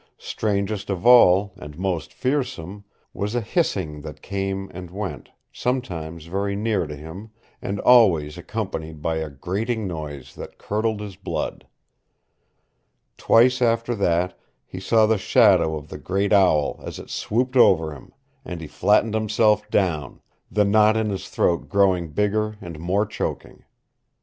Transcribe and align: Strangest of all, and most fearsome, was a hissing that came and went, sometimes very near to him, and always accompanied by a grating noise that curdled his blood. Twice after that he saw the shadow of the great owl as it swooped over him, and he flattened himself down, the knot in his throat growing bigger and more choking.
Strangest 0.17 0.89
of 0.89 1.05
all, 1.05 1.53
and 1.57 1.77
most 1.77 2.11
fearsome, 2.11 2.85
was 3.13 3.35
a 3.35 3.39
hissing 3.41 4.01
that 4.01 4.23
came 4.23 4.67
and 4.73 4.89
went, 4.89 5.29
sometimes 5.53 6.25
very 6.25 6.55
near 6.55 6.87
to 6.87 6.95
him, 6.95 7.29
and 7.61 7.79
always 7.81 8.35
accompanied 8.35 9.03
by 9.03 9.17
a 9.17 9.29
grating 9.29 9.85
noise 9.85 10.33
that 10.33 10.57
curdled 10.57 11.01
his 11.01 11.15
blood. 11.17 11.67
Twice 13.15 13.61
after 13.61 13.93
that 13.93 14.35
he 14.65 14.79
saw 14.79 15.05
the 15.05 15.19
shadow 15.19 15.75
of 15.75 15.89
the 15.89 15.99
great 15.99 16.33
owl 16.33 16.79
as 16.83 16.97
it 16.97 17.11
swooped 17.11 17.55
over 17.55 17.93
him, 17.93 18.11
and 18.43 18.59
he 18.59 18.65
flattened 18.65 19.13
himself 19.13 19.69
down, 19.69 20.19
the 20.49 20.65
knot 20.65 20.97
in 20.97 21.11
his 21.11 21.29
throat 21.29 21.69
growing 21.69 22.09
bigger 22.09 22.55
and 22.59 22.79
more 22.79 23.05
choking. 23.05 23.65